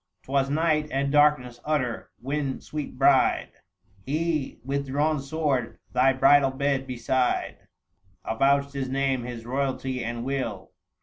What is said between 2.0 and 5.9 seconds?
when, sweet bride, He with drawn sword